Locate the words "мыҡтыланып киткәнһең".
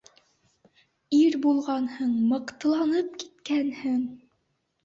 2.31-4.01